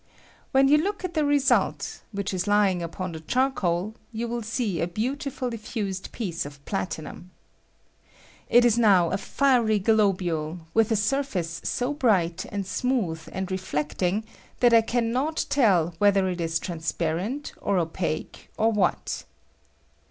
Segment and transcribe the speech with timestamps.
[0.51, 4.81] When you loot at the result, which is lying upon the charcoal, you will see
[4.81, 7.29] a beautifully fiised piece of platinum.
[8.49, 14.23] It ia now a fiery globule, with a surface so bright, and smooth, and reflecting
[14.59, 19.25] that I can not tell whether it ia transparent, or opaque, or what.